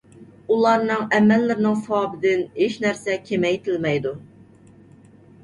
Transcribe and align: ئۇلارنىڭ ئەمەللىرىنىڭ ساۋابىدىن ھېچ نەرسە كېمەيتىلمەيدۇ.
ئۇلارنىڭ 0.53 1.03
ئەمەللىرىنىڭ 1.17 1.75
ساۋابىدىن 1.81 2.41
ھېچ 2.57 2.79
نەرسە 2.87 3.19
كېمەيتىلمەيدۇ. 3.29 4.17